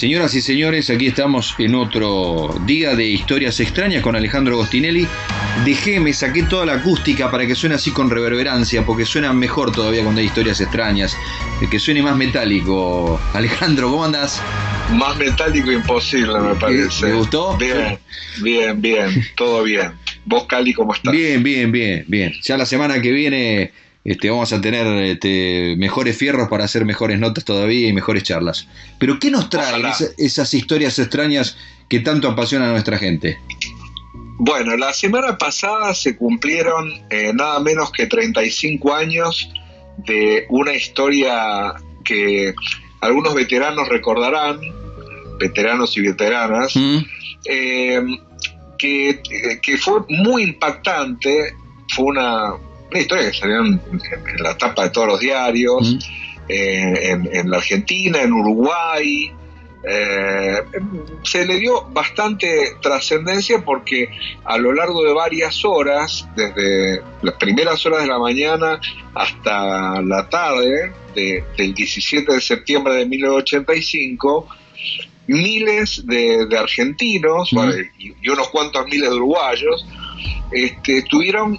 [0.00, 5.06] Señoras y señores, aquí estamos en otro día de historias extrañas con Alejandro Gostinelli.
[5.66, 9.72] Dejé, me saqué toda la acústica para que suene así con reverberancia, porque suena mejor
[9.72, 11.14] todavía cuando hay historias extrañas,
[11.70, 13.20] que suene más metálico.
[13.34, 14.40] Alejandro, ¿cómo andás?
[14.94, 17.04] Más metálico imposible, me parece.
[17.04, 17.58] ¿Te gustó?
[17.58, 17.98] Bien,
[18.40, 19.92] bien, bien, todo bien.
[20.24, 21.12] ¿Vos, Cali, cómo estás?
[21.12, 22.32] Bien, bien, bien, bien.
[22.42, 23.70] Ya la semana que viene
[24.04, 28.66] este, vamos a tener este, mejores fierros para hacer mejores notas todavía y mejores charlas.
[28.98, 29.84] Pero ¿qué nos traen
[30.16, 31.56] esas historias extrañas
[31.88, 33.38] que tanto apasionan a nuestra gente?
[34.38, 39.50] Bueno, la semana pasada se cumplieron eh, nada menos que 35 años
[39.98, 42.54] de una historia que
[43.02, 44.58] algunos veteranos recordarán,
[45.38, 46.98] veteranos y veteranas, mm.
[47.44, 48.02] eh,
[48.78, 49.20] que,
[49.62, 51.54] que fue muy impactante,
[51.88, 52.54] fue una,
[52.90, 53.80] una historia que salió en,
[54.38, 55.96] la tapa de todos los diarios,
[56.48, 59.32] eh, en, la Argentina, en Uruguay.
[59.82, 60.62] Eh,
[61.22, 64.10] se le dio bastante trascendencia porque
[64.44, 68.78] a lo largo de varias horas, desde las primeras horas de la mañana
[69.14, 74.48] hasta la tarde del 17 de septiembre de 1985,
[75.28, 77.52] miles de, argentinos
[77.98, 79.86] y, unos cuantos miles de uruguayos
[80.52, 81.58] este, estuvieron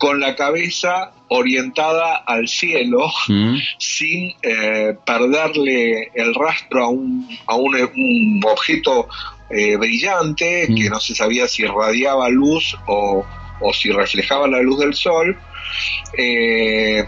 [0.00, 3.56] con la cabeza orientada al cielo, mm.
[3.76, 9.08] sin eh, perderle el rastro a un, a un, objeto
[9.50, 10.74] eh, brillante mm.
[10.74, 13.26] que no se sabía si irradiaba luz o,
[13.74, 15.38] si reflejaba la luz del sol.
[16.16, 17.04] Eh,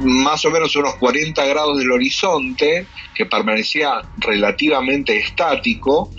[0.00, 6.10] más o menos unos 40 grados del horizonte, que permanecía relativamente estático,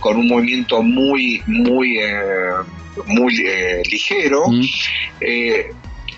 [0.00, 1.98] con un movimiento muy, muy
[3.06, 4.48] muy eh, ligero.
[4.48, 4.62] Mm.
[5.20, 5.70] Eh,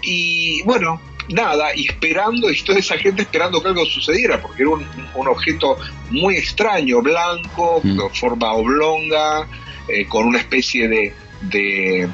[0.02, 4.70] y bueno, nada, y esperando, y toda esa gente esperando que algo sucediera, porque era
[4.70, 5.76] un, objeto
[6.10, 7.96] muy extraño, blanco, mm.
[7.96, 9.48] de forma oblonga,
[9.88, 11.12] eh, con una especie de,
[11.42, 12.08] de,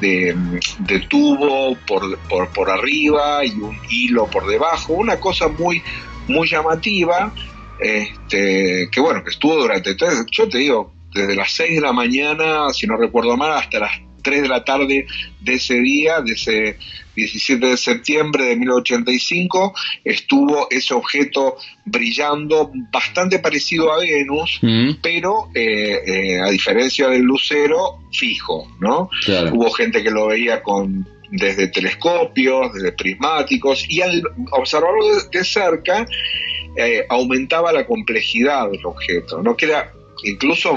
[0.81, 5.83] de, tubo por, por, por, arriba y un hilo por debajo, una cosa muy,
[6.29, 7.33] muy llamativa,
[7.79, 9.97] este, que bueno, que estuvo durante,
[10.31, 13.93] yo te digo, desde las 6 de la mañana, si no recuerdo mal, hasta las
[14.25, 15.07] 3 de la tarde
[15.41, 16.77] de ese día, de ese
[17.15, 19.75] 17 de septiembre de 1985,
[20.05, 24.95] estuvo ese objeto brillando bastante parecido a Venus, mm.
[25.01, 29.09] pero eh, eh, a diferencia del lucero, fijo, ¿no?
[29.53, 36.07] Hubo gente que lo veía con desde telescopios, desde prismáticos, y al observarlo de, cerca,
[36.77, 39.57] eh, aumentaba la complejidad del objeto, ¿no?
[39.57, 39.93] Que era
[40.23, 40.77] incluso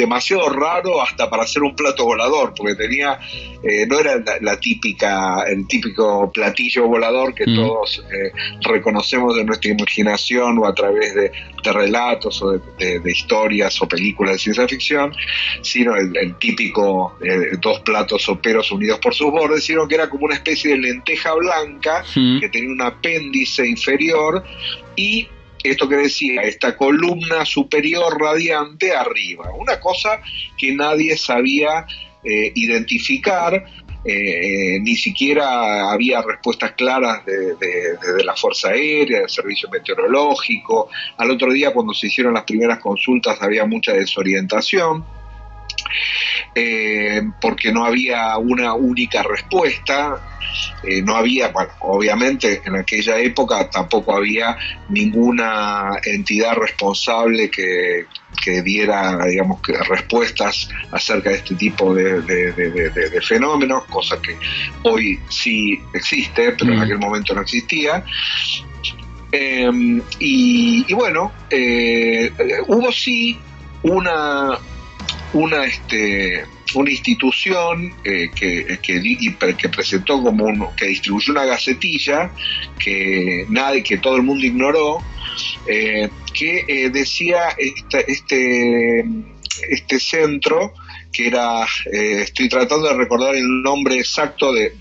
[0.00, 3.18] demasiado raro hasta para hacer un plato volador, porque tenía,
[3.62, 7.54] eh, no era la, típica, el típico platillo volador que mm.
[7.54, 13.86] todos eh, reconocemos de nuestra imaginación o a través de, relatos o de, historias o
[13.86, 15.12] películas de ciencia ficción,
[15.60, 20.24] sino el, típico eh, dos platos soperos unidos por sus bordes, sino que era como
[20.24, 22.40] una especie de lenteja blanca mm.
[22.40, 24.42] que tenía un apéndice inferior
[24.96, 25.28] y
[25.62, 30.20] esto que decía, esta columna superior radiante arriba, una cosa
[30.56, 31.86] que nadie sabía
[32.24, 33.64] eh, identificar,
[34.02, 40.88] eh, ni siquiera había respuestas claras de, la Fuerza Aérea, del Servicio Meteorológico.
[41.18, 45.04] Al otro día, cuando se hicieron las primeras consultas, había mucha desorientación.
[46.54, 50.20] Eh, porque no había una única respuesta,
[50.82, 54.56] eh, no había, bueno, obviamente en aquella época tampoco había
[54.88, 58.06] ninguna entidad responsable que,
[58.62, 64.36] diera, digamos, que respuestas acerca de este tipo de, fenómenos, cosa que
[64.82, 66.82] hoy sí existe, pero en mm.
[66.82, 68.04] aquel momento no existía.
[69.30, 72.32] Em, y, bueno, eh,
[72.66, 73.38] hubo sí
[73.82, 74.58] una,
[75.32, 76.44] una, este,
[76.74, 82.30] una institución eh, que, que, presentó como uno que distribuyó una gacetilla
[82.78, 85.02] que nadie, que todo el mundo ignoró,
[85.66, 89.04] eh, que eh, decía este,
[89.68, 90.74] este centro
[91.12, 94.72] que era, estoy tratando de recordar el nombre exacto de,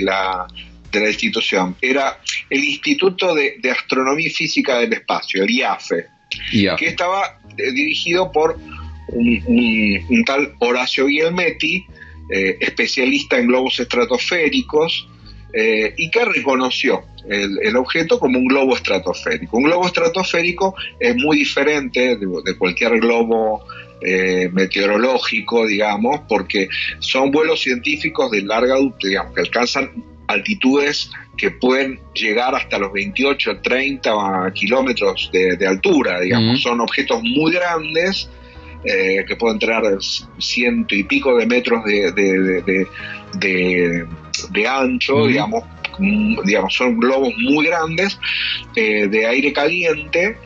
[0.00, 0.46] la,
[0.90, 2.18] de la institución, era
[2.48, 6.06] el Instituto de, Astronomía y Física del Espacio, el IAFE,
[6.50, 8.58] que estaba dirigido por
[9.08, 11.86] un, tal Horacio Guilmetti,
[12.30, 15.08] eh, especialista en globos estratosféricos,
[15.52, 19.56] eh, y que reconoció el, objeto como un globo estratosférico.
[19.56, 23.64] Un globo estratosférico es muy diferente de, cualquier globo
[24.02, 26.68] eh, meteorológico, digamos, porque
[26.98, 29.90] son vuelos científicos de larga, digamos, que alcanzan
[30.26, 36.62] altitudes que pueden llegar hasta los 28, 30 kilómetros de, altura, digamos.
[36.62, 38.28] Son objetos muy grandes
[38.84, 39.82] eh, que pueden tener
[40.38, 42.12] ciento y pico de metros de,
[44.50, 45.64] de, ancho, digamos,
[45.98, 48.18] mm, digamos, son globos muy grandes
[48.76, 50.36] eh, de aire caliente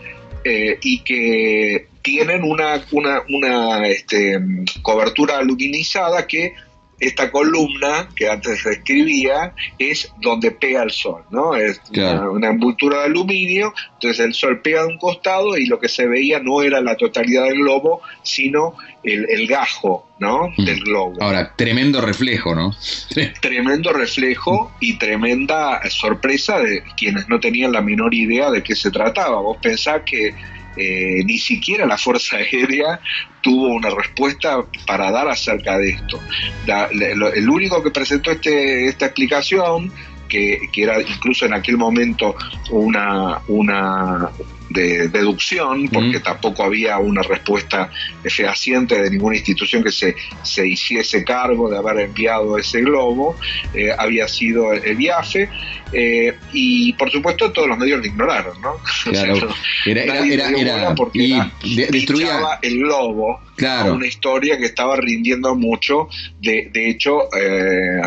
[0.45, 4.39] eh, y que tienen una, una, una este,
[4.83, 6.55] cobertura luminizada que
[7.01, 11.55] esta columna que antes se escribía es donde pega el sol, ¿no?
[11.55, 15.89] Es una, envoltura de aluminio, entonces el sol pega de un costado y lo que
[15.89, 18.75] se veía no era la totalidad del globo, sino
[19.05, 20.53] el, gajo, ¿no?
[20.57, 20.65] Mm.
[20.65, 21.23] Del globo.
[21.23, 22.75] Ahora, tremendo reflejo, ¿no?
[23.41, 28.91] Tremendo reflejo y tremenda sorpresa de quienes no tenían la menor idea de qué se
[28.91, 29.41] trataba.
[29.41, 30.35] Vos pensás que
[30.79, 33.01] eh, ni siquiera la Fuerza Aérea
[33.41, 36.21] tuvo una respuesta para dar acerca de esto.
[36.67, 39.93] el único que presentó este, esta explicación,
[40.29, 42.37] que, que, era incluso en aquel momento
[42.71, 44.31] una, una
[44.71, 47.91] de deducción, porque tampoco había una respuesta
[48.25, 53.37] fehaciente de ninguna institución que se, se hiciese cargo de haber enviado ese globo,
[53.73, 55.49] eh, había sido el, viaje
[55.93, 58.77] eh, y por supuesto todos los medios lo ignoraron, ¿no?
[59.05, 59.55] Claro.
[59.87, 61.41] era, era, era, porque
[61.91, 63.95] destruía el globo claro.
[63.95, 66.09] una historia que estaba rindiendo mucho,
[66.41, 68.01] de, de hecho, eh,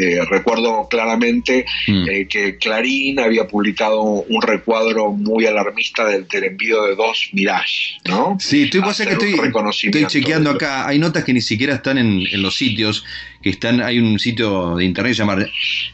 [0.00, 2.08] eh, recuerdo claramente mm.
[2.08, 8.36] eh, que Clarín había publicado un recuadro muy alarmista del, envío de dos Mirage, ¿no?
[8.40, 13.04] Sí, estoy, que estoy, chequeando acá, hay notas que ni siquiera están en, los sitios,
[13.42, 15.46] que están, hay un sitio de internet llamado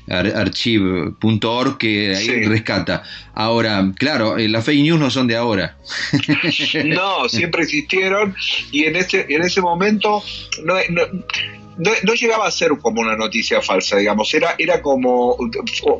[0.09, 3.03] archive.org que ahí rescata.
[3.35, 5.77] Ahora, claro, eh, las fake news no son de ahora.
[6.85, 8.35] no, siempre existieron
[8.71, 10.23] y en ese, en ese momento
[10.65, 11.03] no no,
[12.15, 15.37] llegaba a ser como una noticia falsa, digamos, era, era como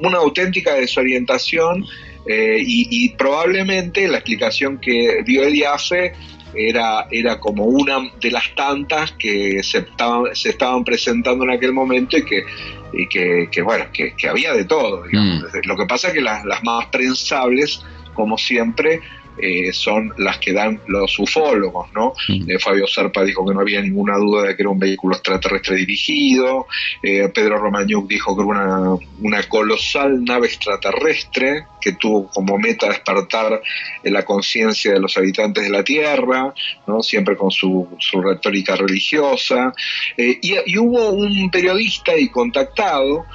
[0.01, 1.85] una auténtica desorientación
[2.27, 6.13] eh, y, probablemente la explicación que dio el IAFE
[6.55, 11.73] era, era como una de las tantas que se estaban, se estaban presentando en aquel
[11.73, 12.45] momento y que,
[12.93, 15.03] y que, bueno, que, había de todo.
[15.07, 15.43] Digamos.
[15.43, 15.67] Mm.
[15.69, 17.83] Lo que pasa es que las, las más prensables,
[18.15, 19.01] como siempre,
[19.37, 22.13] eh, son las que dan los ufólogos, ¿no?
[22.29, 25.77] Eh, Fabio Serpa dijo que no había ninguna duda de que era un vehículo extraterrestre
[25.77, 26.69] dirigido,
[27.03, 32.89] eh, Pedro Romagnuk dijo que era una, una, colosal nave extraterrestre que tuvo como meta
[32.89, 33.61] despertar
[34.05, 36.55] la conciencia de los habitantes de la Tierra,
[36.87, 37.03] ¿no?
[37.03, 39.75] Siempre con su, su retórica religiosa.
[40.17, 43.27] Y, y, hubo un periodista y contactado,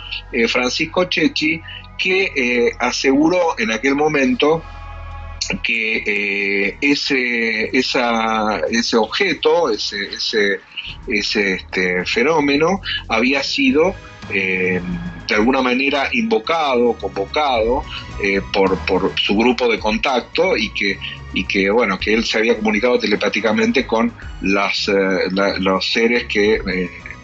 [0.47, 1.59] Francisco Chechi,
[1.97, 4.63] que aseguró en aquel momento
[5.63, 10.59] que eh, ese, esa, ese objeto, ese, ese,
[11.07, 13.95] este, fenómeno había sido
[14.31, 14.81] eh,
[15.27, 17.83] de alguna manera invocado, convocado
[18.23, 20.99] eh, por, por, su grupo de contacto y que,
[21.33, 24.11] y que, bueno, que él se había comunicado telepáticamente con
[24.41, 24.89] las,
[25.59, 26.59] los seres que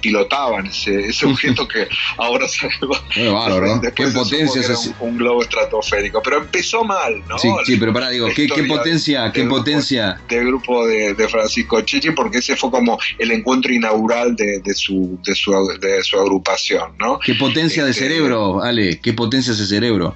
[0.06, 1.88] pilotaban ese, ese objeto que
[2.18, 3.02] ahora sabemos.
[3.16, 6.22] Bueno, ¿Qué potencia es un, globo estratosférico?
[6.22, 7.40] Pero empezó mal, ¿no?
[7.40, 9.32] Sí, sí pero pará, digo, ¿qué, potencia?
[9.32, 10.22] ¿Qué potencia?
[10.30, 15.34] Del grupo de, Francisco Chichi, porque ese fue como el encuentro inaugural de, su, de,
[15.34, 15.52] su,
[15.82, 17.20] de su agrupación, ¿no?
[17.20, 19.00] ¿Qué potencia de este, cerebro, Ale?
[19.00, 20.16] ¿Qué potencia ese cerebro?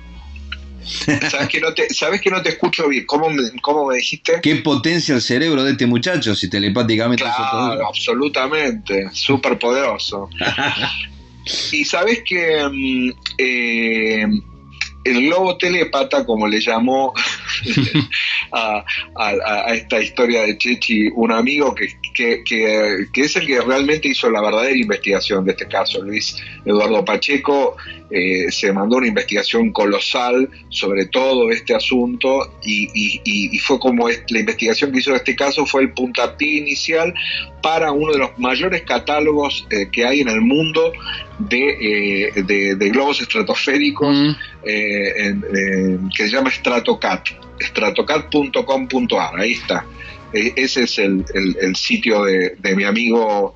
[1.29, 3.05] ¿Sabes que no te, sabes que no te escucho bien?
[3.05, 4.39] ¿Cómo me, ¿Cómo me dijiste?
[4.41, 7.24] ¿Qué potencia el cerebro de este muchacho si telepáticamente...
[7.24, 10.29] Claro, absolutamente, súper poderoso.
[11.71, 14.25] y sabes que mm, eh,
[15.03, 17.13] el globo telépata, como le llamó
[18.51, 18.83] a,
[19.74, 21.88] esta historia de Chechi un amigo que,
[22.19, 27.75] es el que realmente hizo la verdadera investigación de este caso, Luis Eduardo Pacheco,
[28.11, 34.91] eh, se mandó una investigación colosal sobre todo este asunto y, fue como la investigación
[34.91, 37.13] que hizo de este caso fue el puntapié inicial
[37.61, 40.91] para uno de los mayores catálogos eh, que hay en el mundo
[41.38, 46.09] de, eh, globos estratosféricos mm.
[46.15, 47.27] que se llama Stratocat,
[47.61, 49.85] stratocat.com.ar, ahí está.
[50.33, 53.53] Ese es el, sitio de, de mi amigo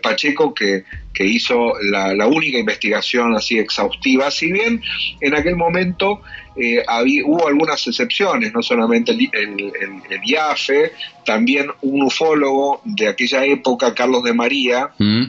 [0.00, 0.84] Pacheco que
[1.18, 4.80] que hizo la, única investigación así exhaustiva, si bien
[5.20, 6.22] en aquel momento
[6.54, 10.92] eh, había, hubo algunas excepciones, no solamente el, el, IAFE,
[11.26, 15.24] también un ufólogo de aquella época, Carlos de María, mm.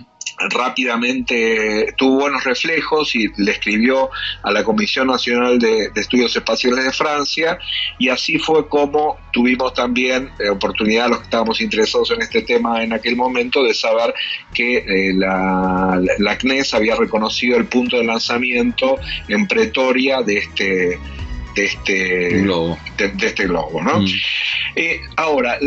[0.50, 4.10] Rápidamente tuvo buenos reflejos y le escribió
[4.44, 7.60] a la Comisión Nacional de, Estudios Espaciales de Francia
[7.98, 12.84] y así fue como tuvimos también eh, oportunidad, los que estábamos interesados en este tema
[12.84, 14.14] en aquel momento, de saber
[14.54, 21.00] que eh, la, la, CNES había reconocido el punto de lanzamiento en Pretoria de este
[21.56, 24.02] de este globo, de, este globo ¿no?
[24.02, 24.08] Mm.
[24.76, 25.58] Eh, ahora,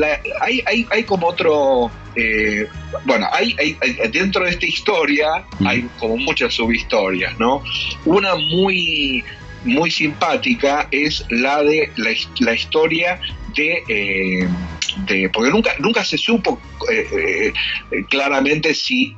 [0.40, 2.66] hay, hay, hay, como otro, eh,
[3.04, 3.76] bueno, hay, hay,
[4.10, 5.66] dentro de esta historia mm.
[5.66, 7.62] hay como muchas subhistorias, ¿no?
[8.04, 9.24] Una muy,
[9.64, 13.20] muy simpática es la de la, historia
[13.54, 14.48] de, eh,
[15.06, 16.60] de, porque nunca, nunca se supo
[18.08, 19.16] claramente si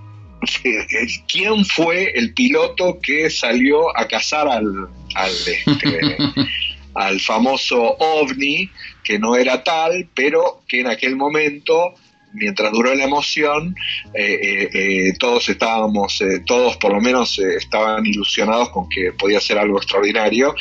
[1.29, 6.19] quién fue el piloto que salió a cazar al, al, este,
[6.95, 8.71] al famoso ovni,
[9.03, 11.95] que no era tal, pero que en aquel momento
[12.35, 13.75] mientras duró la emoción,
[14.13, 19.59] eh, eh, eh, todos estábamos, todos por lo menos estaban ilusionados con que podía ser
[19.59, 20.55] algo extraordinario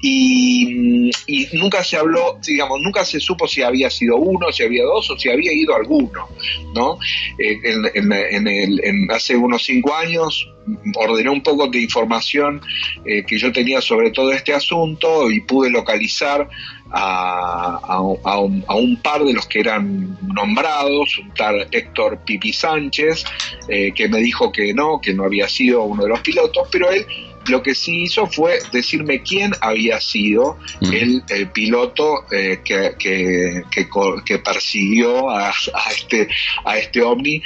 [0.00, 1.10] y,
[1.52, 5.18] nunca se habló, digamos, nunca se supo si había sido uno, si había dos o
[5.18, 6.28] si había ido alguno,
[6.74, 6.98] ¿no?
[7.38, 10.48] En, hace unos cinco años
[10.96, 12.60] ordené un poco de información
[13.04, 16.48] que yo tenía sobre todo este asunto y pude localizar
[16.92, 23.24] a, un, par de los que eran nombrados, un tal Héctor Pipi Sánchez,
[23.68, 26.90] eh, que me dijo que no, que no había sido uno de los pilotos, pero
[26.90, 27.06] él
[27.48, 35.30] lo que sí hizo fue decirme quién había sido el, piloto eh, que, que, persiguió
[35.30, 35.52] a,
[35.90, 36.28] este,
[36.64, 37.42] a este ovni,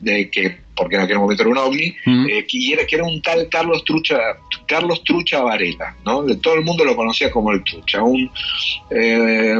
[0.00, 3.20] de que porque en aquel momento era un ovni, eh, que, era, que, era, un
[3.20, 4.16] tal Carlos Trucha,
[4.66, 6.22] Carlos Trucha Varela, ¿no?
[6.22, 8.30] De todo el mundo lo conocía como el Trucha, un
[8.90, 9.56] eh,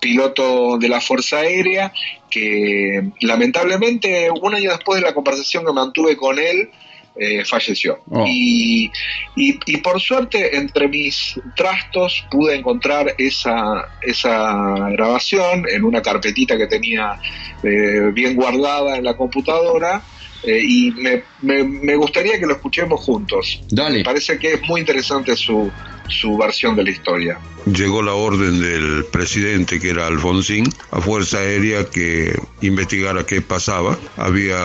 [0.00, 1.92] piloto de la Fuerza Aérea
[2.30, 6.70] que lamentablemente un año después de la conversación que mantuve con él,
[7.16, 8.00] eh, falleció.
[8.10, 8.24] Oh.
[8.26, 8.90] Y,
[9.36, 16.66] y, por suerte, entre mis trastos pude encontrar esa, esa grabación en una carpetita que
[16.66, 17.20] tenía
[17.62, 20.02] bien guardada en la computadora
[20.46, 21.22] eh, y me,
[21.64, 23.62] me, gustaría que lo escuchemos juntos.
[23.70, 23.98] Dale.
[23.98, 25.70] Me parece que es muy interesante su,
[26.08, 27.38] su versión de la historia.
[27.66, 33.98] Llegó la orden del presidente, que era Alfonsín, a Fuerza Aérea que investigara qué pasaba.
[34.16, 34.58] Había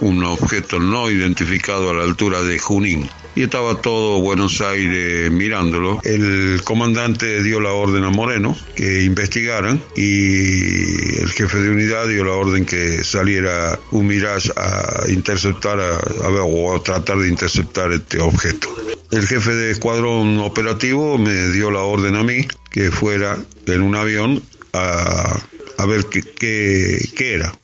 [0.00, 6.00] un objeto no identificado a la altura de Junín y estaba todo Buenos Aires mirándolo.
[6.02, 12.24] El comandante dio la orden a Moreno que investigaran y el jefe de unidad dio
[12.24, 16.00] la orden que saliera un Mirage a interceptar a,
[16.42, 18.74] o a tratar de interceptar este objeto.
[19.12, 23.94] El jefe de escuadrón operativo me dio la orden a mí que fuera en un
[23.94, 24.42] avión
[24.72, 25.40] a,
[25.86, 27.56] ver qué, qué, era.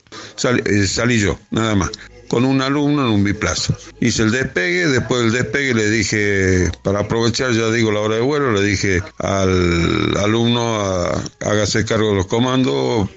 [0.66, 1.90] Eh, salí yo, nada más
[2.34, 3.78] con un alumno en un biplaza.
[4.00, 8.22] Hice el despegue, después del despegue le dije, para aprovechar ya digo la hora de
[8.22, 13.08] vuelo, le dije al alumno, hágase cargo de los comandos,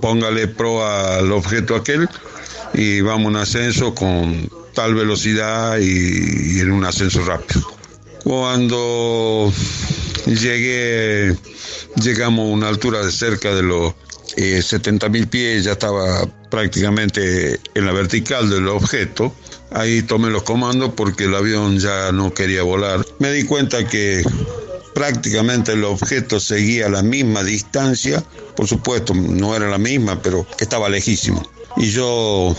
[0.00, 2.08] póngale pro al objeto aquel
[2.72, 7.60] y vamos a un ascenso con tal velocidad y, en un ascenso rápido.
[8.24, 9.52] Cuando
[10.24, 11.36] llegué,
[12.02, 13.92] llegamos a una altura de cerca de los
[14.36, 19.34] eh, 70.000 pies, ya estaba prácticamente en la vertical del objeto.
[19.70, 23.04] Ahí tomé los comandos porque el avión ya no quería volar.
[23.18, 24.22] Me di cuenta que
[24.94, 28.22] prácticamente el objeto seguía la misma distancia,
[28.54, 31.42] por supuesto no era la misma, pero estaba lejísimo.
[31.76, 32.54] Y yo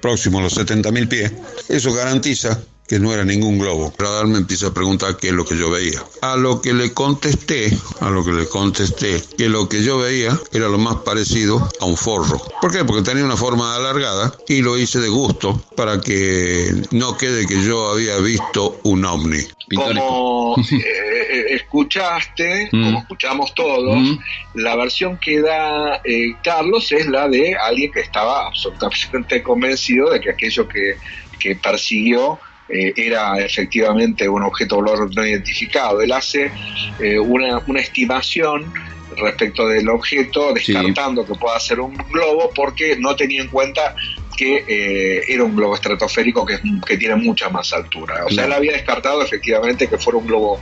[0.00, 1.32] próximo a los 70.000 pies,
[1.68, 3.92] eso garantiza que no era ningún globo.
[3.98, 6.02] El radar me empieza a preguntar qué es lo que yo veía.
[6.22, 10.38] A lo que le contesté, a lo que le contesté, que lo que yo veía
[10.52, 12.40] era lo más parecido a un forro.
[12.60, 12.84] ¿Por qué?
[12.84, 17.62] Porque tenía una forma alargada y lo hice de gusto para que no quede que
[17.62, 19.42] yo había visto un ovni.
[19.74, 22.84] Como eh, eh, escuchaste, mm.
[22.84, 24.18] como escuchamos todos, mm.
[24.54, 30.20] la versión que da eh, Carlos es la de alguien que estaba absolutamente convencido de
[30.20, 30.96] que aquello que,
[31.40, 36.00] que persiguió eh, era efectivamente un objeto volador no identificado.
[36.00, 36.50] Él hace
[36.98, 38.72] eh, una, estimación
[39.16, 43.94] respecto del objeto, descartando que pueda ser un globo, porque no tenía en cuenta
[44.36, 48.26] que eh, era un globo estratosférico que, que, tiene mucha más altura.
[48.26, 50.58] O sea, él había descartado efectivamente que fuera un globo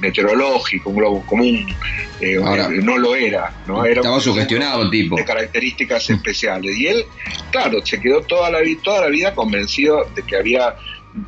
[0.00, 1.74] meteorológico, un globo común.
[2.82, 3.84] no lo era, ¿no?
[3.84, 5.16] Era estaba sugestionado el tipo.
[5.16, 6.76] De características especiales.
[6.76, 7.04] Y él,
[7.52, 10.76] claro, se quedó toda la, toda la vida convencido de que había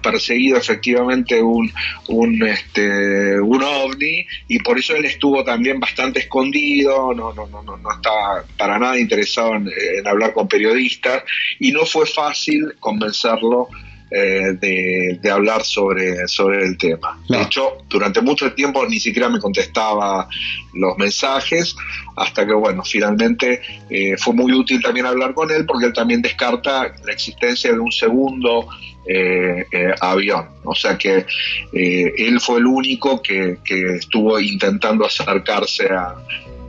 [0.03, 1.73] perseguido efectivamente un,
[2.09, 7.63] un, este, un ovni y por eso él estuvo también bastante escondido, no, no, no,
[7.63, 9.71] no, estaba para nada interesado en,
[10.07, 11.25] hablar con periodistas
[11.59, 13.69] y no fue fácil convencerlo
[14.15, 17.19] eh, de, hablar sobre, sobre el tema.
[17.31, 20.29] De hecho, durante mucho tiempo ni siquiera me contestaba
[20.75, 21.75] los mensajes,
[22.17, 26.21] hasta que, bueno, finalmente eh, fue muy útil también hablar con él porque él también
[26.21, 28.69] descarta la existencia de un segundo
[29.07, 29.65] eh,
[30.01, 30.47] avión.
[30.65, 31.27] O sea que
[31.73, 33.59] él fue el único que,
[33.97, 35.89] estuvo intentando acercarse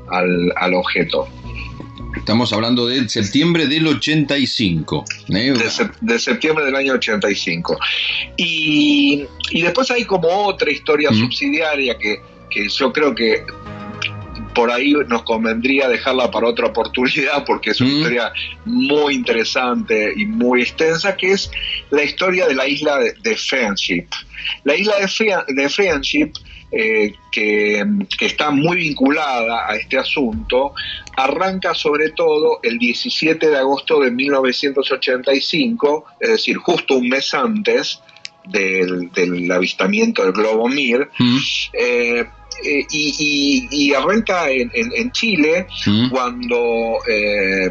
[0.10, 1.28] al, al objeto.
[2.16, 5.06] Estamos hablando de septiembre del 85.
[5.30, 5.54] ¿eh?
[6.02, 7.78] De, septiembre del año 85.
[8.38, 13.44] Y, y después hay como otra historia subsidiaria que, que yo creo que
[14.54, 18.34] por ahí nos convendría dejarla para otra oportunidad porque es una historia
[18.66, 21.52] muy interesante y muy extensa, que es
[21.90, 24.06] la historia de la isla de, Friendship.
[24.64, 26.32] La isla de, de Friendship
[26.76, 27.86] eh, que,
[28.20, 30.74] está muy vinculada a este asunto,
[31.16, 38.02] arranca sobre todo el 17 de agosto de 1985, es decir, justo un mes antes
[38.46, 41.08] del, avistamiento del globo Mir.
[41.20, 41.38] Mm.
[41.74, 42.26] Eh,
[42.65, 46.10] eh, y, arranca en, Chile mm.
[46.10, 47.00] cuando,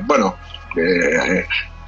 [0.06, 0.36] bueno,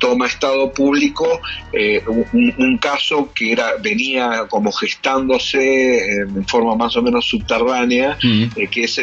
[0.04, 1.40] toma estado público
[1.72, 8.68] eh, un, caso que era venía como gestándose en forma más o menos subterránea, eh,
[8.70, 9.00] que es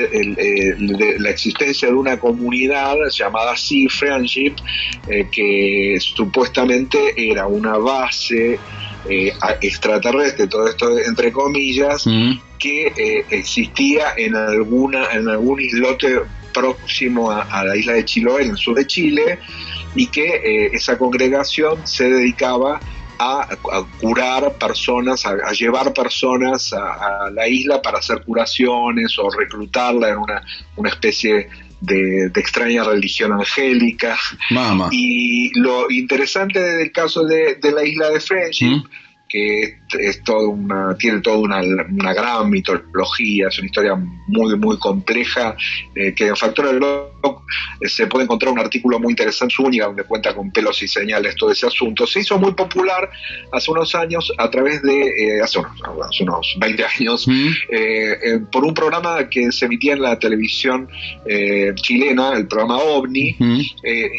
[1.20, 4.54] la existencia de una comunidad llamada Sea Friendship,
[5.08, 8.60] eh, que supuestamente era una base
[9.62, 12.06] extraterrestre, todo esto entre comillas,
[12.60, 16.22] que existía en alguna en algún islote
[16.54, 19.40] próximo a, a, la isla de Chiloé, en el sur de Chile,
[19.96, 22.80] y que eh, esa congregación se dedicaba
[23.20, 23.48] a,
[24.00, 30.44] curar personas, a, llevar personas a, la isla para hacer curaciones o reclutarla en una,
[30.76, 31.48] una especie
[31.82, 34.18] de, extraña religión angélica.
[34.92, 38.84] Y lo interesante del caso de, la isla de Friendship, ¿Mm?
[39.32, 41.62] Que es todo una, tiene toda una,
[42.14, 43.96] gran mitología, es una historia
[44.28, 45.56] muy, muy compleja,
[45.96, 47.42] eh, que en Factor del Blog
[47.80, 51.36] eh, se puede encontrar un artículo muy interesante, única, donde cuenta con pelos y señales
[51.36, 52.06] todo ese asunto.
[52.06, 53.10] Se hizo muy popular
[53.54, 55.72] hace unos años a través de, eh, hace, unos,
[56.10, 58.46] hace, unos, 20 años, mm.
[58.52, 60.90] por un programa que se emitía en la televisión
[61.76, 63.62] chilena, el programa OVNI, mm.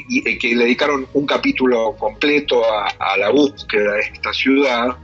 [0.08, 4.96] y que le dedicaron un capítulo completo a, a la búsqueda de esta ciudad.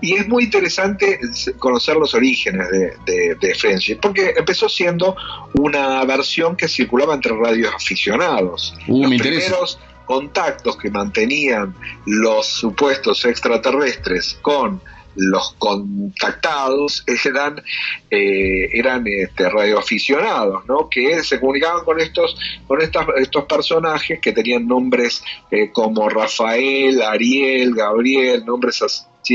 [0.00, 1.20] Y es muy interesante
[1.58, 5.16] conocer los orígenes de, de, Friendship, porque empezó siendo
[5.54, 8.74] una versión que circulaba entre radios aficionados.
[8.88, 11.74] Uh, los primeros contactos que mantenían
[12.06, 14.80] los supuestos extraterrestres con
[15.16, 17.62] los contactados eran
[18.10, 20.88] eh, eran este, radioaficionados ¿no?
[20.88, 27.00] que se comunicaban con estos con estas, estos personajes que tenían nombres eh, como Rafael
[27.00, 28.82] Ariel Gabriel nombres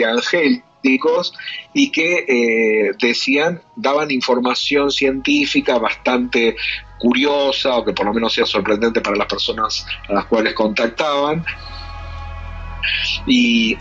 [0.06, 1.34] angélicos
[1.73, 6.56] y que eh, decían, daban información científica bastante
[6.97, 11.43] curiosa o que por lo menos sea sorprendente para las personas a las cuales contactaban.
[13.25, 13.78] Y,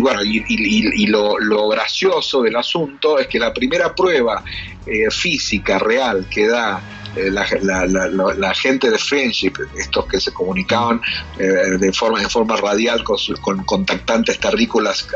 [0.00, 4.42] bueno, y, lo, gracioso del asunto es que la primera prueba
[4.86, 6.80] eh, física real que da
[7.16, 11.00] eh, la, gente de Friendship, estos que se comunicaban
[11.38, 11.44] eh,
[11.78, 15.06] de forma, en forma radial con, con contactantes terrícolas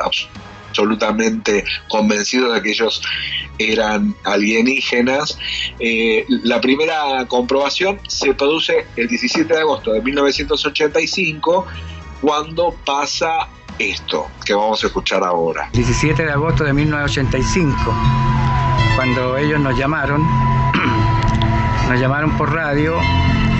[0.77, 3.03] absolutamente convencidos de que ellos
[3.59, 5.39] eran alienígenas.
[5.79, 11.67] Eh, la primera comprobación se produce el 17 de agosto de 1985
[12.21, 15.69] cuando pasa esto que vamos a escuchar ahora.
[15.73, 17.95] 17 de agosto de 1985,
[18.97, 20.23] cuando ellos nos llamaron
[21.89, 22.99] nos llamaron por radio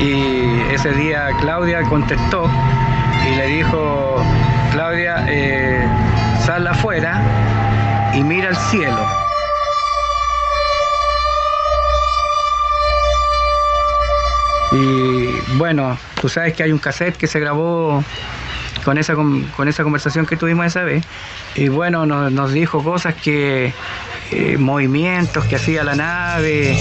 [0.01, 2.51] y ese día Claudia contestó
[3.31, 4.23] y le dijo,
[4.73, 5.87] Claudia, eh,
[6.45, 7.21] sal afuera
[8.15, 9.07] y mira al cielo.
[14.73, 18.03] Y bueno, tú sabes que hay un cassette que se grabó
[18.85, 21.05] con esa, con, esa conversación que tuvimos esa vez.
[21.55, 23.73] Y bueno, nos, dijo cosas que,
[24.31, 26.77] eh, movimientos que hacía la nave,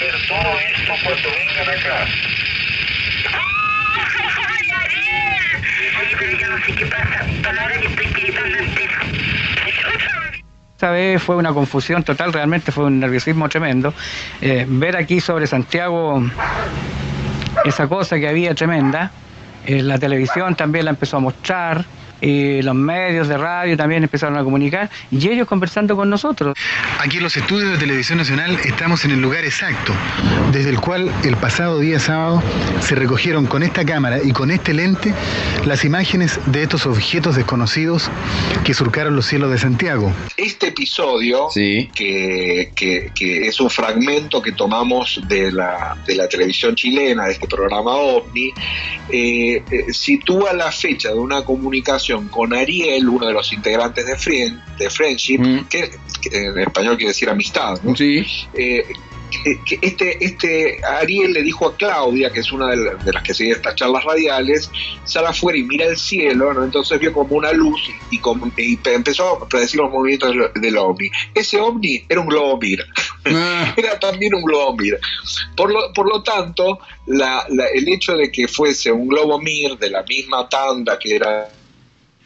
[0.00, 0.92] ver todo esto.
[1.04, 2.06] Cuando vengan acá.
[10.72, 13.92] Esta vez fue una confusión total, realmente fue un nerviosismo tremendo.
[14.40, 16.22] Eh, ver aquí sobre Santiago
[17.64, 19.10] esa cosa que había tremenda,
[19.66, 21.84] Eh, la televisión también la empezó a mostrar
[22.20, 26.56] y los medios de radio también empezaron a comunicar y ellos conversando con nosotros.
[26.98, 29.92] Aquí en los estudios de Televisión Nacional estamos en el lugar exacto,
[30.52, 32.42] desde el cual el pasado día sábado
[32.80, 35.14] se recogieron con esta cámara y con este lente
[35.66, 38.10] las imágenes de estos objetos desconocidos
[38.64, 40.12] que surcaron los cielos de Santiago.
[40.36, 41.90] Este episodio, Sí.
[41.94, 47.32] que, que- que es un fragmento que tomamos de la, de la televisión chilena, de
[47.32, 48.52] este programa OVNI,
[49.10, 54.16] eh, eh, sitúa la fecha de una comunicación con Ariel, uno de los integrantes de,
[54.16, 55.68] Frien- de Friendship, Mm.
[55.68, 55.90] que,
[56.22, 57.94] que en español quiere decir amistad, ¿no?
[57.96, 58.24] Sí.
[58.54, 58.84] eh,
[59.66, 63.22] que- este, este Ariel le dijo a Claudia, que es una de, la- de las
[63.22, 64.70] que sigue estas charlas radiales,
[65.04, 66.64] sale afuera y mira el cielo, ¿no?
[66.64, 67.78] entonces vio como una luz
[68.10, 71.10] y, como- y pe- empezó a predecir los movimientos del, del ovni.
[71.34, 72.84] Ese ovni era un globo Mir,
[73.26, 74.98] Ah, era también un globo Mir.
[75.54, 79.76] Por lo, por lo tanto, la- la- el hecho de que fuese un globo Mir
[79.76, 81.50] de la misma tanda que era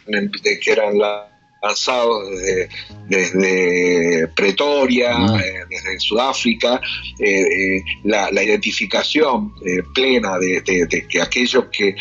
[0.06, 1.31] de que eran la-
[1.62, 2.68] lanzados desde,
[3.08, 5.36] desde Pretoria, Mm.
[5.36, 6.80] eh, desde Sudáfrica,
[7.18, 7.40] eh,
[7.78, 9.52] eh, la, la identificación
[9.94, 11.94] plena de, de- de que aquello que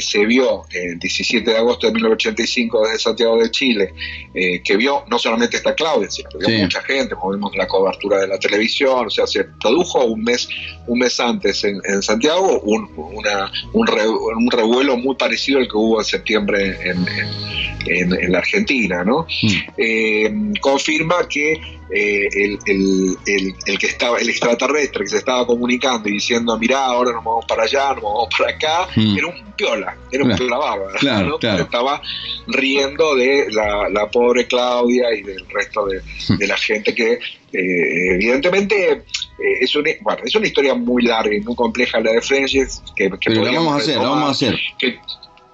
[0.00, 3.92] se vio el 17 de agosto de 1985 desde Santiago de Chile,
[4.64, 6.62] que vio no solamente esta Claudia, sino que vio Sí.
[6.62, 10.48] mucha gente, como vimos la cobertura de la televisión, o sea, se produjo un mes,
[10.86, 15.66] un mes antes en, en Santiago un, una- un, re- un revuelo muy parecido al
[15.66, 19.26] que hubo en septiembre en, en- en- en la Argentina, ¿no?
[19.42, 19.48] mm.
[19.76, 21.52] eh, confirma que
[21.94, 26.58] eh, el, el- el- el que estaba, el extraterrestre que se estaba comunicando y diciendo,
[26.58, 29.18] mirá, ahora nos vamos para allá, nos vamos para acá, Mm.
[29.18, 31.38] era un piola, era un piola bárbaro, Claro, ¿no?
[31.38, 31.62] claro.
[31.64, 32.00] Estaba
[32.46, 36.38] riendo de la, la pobre Claudia y del resto de, Mm.
[36.38, 37.12] de la gente que
[37.54, 39.02] eh, evidentemente eh,
[39.60, 43.10] es, una, bueno, es una historia muy larga y muy compleja la de Frenches que,
[43.10, 44.58] que Pero podríamos vamos a hacer, retomar vamos a hacer.
[44.78, 44.98] que,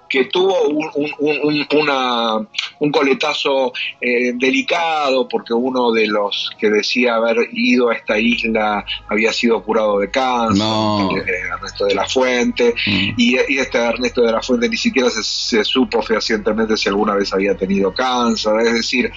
[0.08, 2.36] que tuvo un, un- un- un- una,
[2.80, 8.84] un coletazo eh, delicado porque uno de los que decía haber ido a esta isla
[9.08, 11.10] había sido curado de cáncer, No.
[11.16, 13.08] eh, Ernesto de la Fuente, Mm.
[13.16, 17.14] y, y este Ernesto de la Fuente ni siquiera se, se supo fehacientemente si alguna
[17.14, 19.10] vez había tenido cáncer, es decir,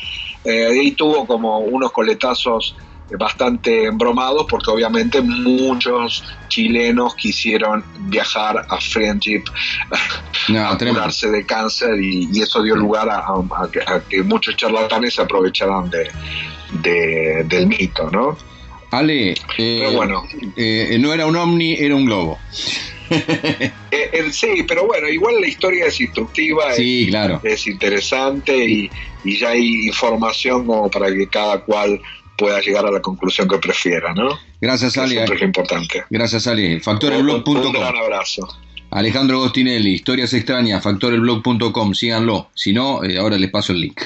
[0.43, 2.75] eh, ahí tuvo como unos coletazos
[3.19, 9.43] bastante embromados porque obviamente muchos chilenos quisieron viajar a Friendship
[10.49, 11.01] No, a tremendo.
[11.01, 14.55] curarse de cáncer y, y eso dio lugar a, a- a que, a que muchos
[14.55, 16.09] charlatanes se aprovecharan de,
[16.81, 18.37] de- del mito, ¿no?
[18.91, 20.23] Ale, eh, Pero bueno.
[20.57, 22.39] eh, no era un ovni, era un globo.
[23.93, 27.41] Eh, eh, sí, pero bueno, igual la historia es instructiva, Sí, claro.
[27.43, 28.89] es, es interesante y,
[29.25, 31.99] y ya hay información como para que cada cual
[32.41, 34.39] pueda llegar a la conclusión que prefiera, ¿no?
[34.59, 35.09] Gracias, Ale.
[35.11, 36.03] siempre es importante.
[36.09, 36.65] Gracias, Ale.
[36.67, 37.71] Un, un Factorelblog.com.
[37.71, 38.47] gran abrazo.
[38.89, 42.49] Alejandro Gostinelli, historias extrañas, factorelblog.com, síganlo.
[42.55, 44.01] Si no, eh, ahora les paso el link.